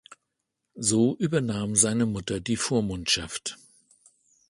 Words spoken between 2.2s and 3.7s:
die Vormundschaft.